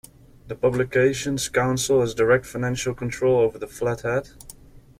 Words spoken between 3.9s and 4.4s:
Hat".